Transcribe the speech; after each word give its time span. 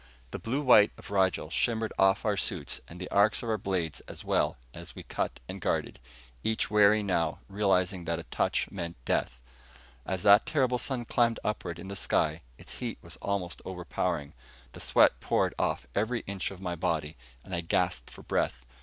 The 0.31 0.39
blue 0.39 0.63
white 0.63 0.91
of 0.97 1.11
Rigel 1.11 1.51
shimmered 1.51 1.93
off 1.99 2.25
our 2.25 2.35
suits 2.35 2.81
and 2.87 2.99
the 2.99 3.07
arcs 3.11 3.43
of 3.43 3.49
our 3.49 3.59
blades 3.59 4.01
as 4.07 4.23
we 4.25 5.03
cut 5.03 5.39
and 5.47 5.61
guarded 5.61 5.99
each 6.43 6.71
wary 6.71 7.03
now, 7.03 7.37
realizing 7.47 8.05
that 8.05 8.17
a 8.17 8.23
touch 8.23 8.65
meant 8.71 8.95
death. 9.05 9.39
As 10.03 10.23
that 10.23 10.47
terrible 10.47 10.79
sun 10.79 11.05
climbed 11.05 11.39
upward 11.43 11.77
in 11.77 11.87
the 11.87 11.95
sky, 11.95 12.41
its 12.57 12.77
heat 12.79 12.97
was 13.03 13.17
almost 13.17 13.61
overpowering. 13.63 14.33
The 14.71 14.79
sweat 14.79 15.19
poured 15.19 15.53
off 15.59 15.85
every 15.93 16.21
inch 16.21 16.49
of 16.49 16.59
my 16.59 16.75
body, 16.75 17.15
and 17.43 17.53
I 17.53 17.61
gasped 17.61 18.09
for 18.09 18.23
breath. 18.23 18.65